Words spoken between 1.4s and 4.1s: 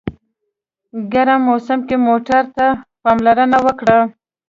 موسم کې موټر ته پاملرنه وکړه.